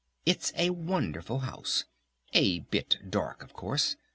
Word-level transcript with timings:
It's 0.25 0.51
a 0.57 0.71
wonderful 0.71 1.41
house!... 1.41 1.85
A 2.33 2.61
bit 2.61 2.97
dark 3.07 3.43
of 3.43 3.53
course! 3.53 3.97